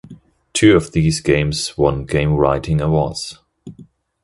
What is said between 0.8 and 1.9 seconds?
these games